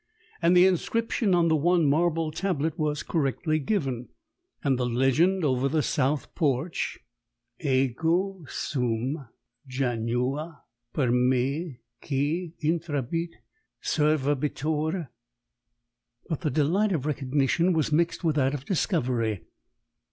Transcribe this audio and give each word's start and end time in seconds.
And 0.41 0.57
the 0.57 0.65
inscription 0.65 1.35
on 1.35 1.47
the 1.47 1.55
one 1.55 1.85
marble 1.87 2.31
tablet 2.31 2.79
was 2.79 3.03
correctly 3.03 3.59
given, 3.59 4.09
and 4.63 4.79
the 4.79 4.87
legend 4.87 5.45
over 5.45 5.69
the 5.69 5.83
south 5.83 6.33
porch: 6.33 6.97
"Ego 7.59 8.43
sum 8.47 9.27
Janua, 9.69 10.61
per 10.91 11.11
me 11.11 11.81
qui 12.01 12.55
intrabit 12.63 13.29
Servabitur" 13.83 15.09
But 16.27 16.41
the 16.41 16.49
delight 16.49 16.93
of 16.93 17.05
recognition 17.05 17.71
was 17.71 17.91
mixed 17.91 18.23
with 18.23 18.37
that 18.37 18.55
of 18.55 18.65
discovery. 18.65 19.43